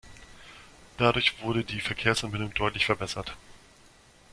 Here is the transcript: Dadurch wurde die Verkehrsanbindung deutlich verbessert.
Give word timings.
Dadurch 0.97 1.43
wurde 1.43 1.63
die 1.63 1.79
Verkehrsanbindung 1.79 2.55
deutlich 2.55 2.87
verbessert. 2.87 3.37